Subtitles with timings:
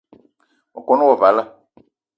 [0.73, 1.43] Me kon wo vala